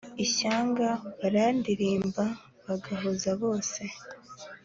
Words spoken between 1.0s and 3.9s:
barandirimba bagahoza bose